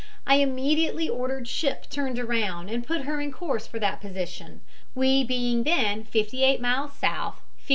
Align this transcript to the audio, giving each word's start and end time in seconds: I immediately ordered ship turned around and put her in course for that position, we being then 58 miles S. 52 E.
I 0.25 0.37
immediately 0.37 1.07
ordered 1.07 1.47
ship 1.47 1.87
turned 1.87 2.17
around 2.17 2.71
and 2.71 2.83
put 2.87 3.01
her 3.01 3.21
in 3.21 3.31
course 3.31 3.67
for 3.67 3.77
that 3.77 4.01
position, 4.01 4.61
we 4.95 5.23
being 5.23 5.61
then 5.61 6.05
58 6.05 6.59
miles 6.59 6.89
S. 7.03 7.35
52 7.35 7.37
E. 7.37 7.45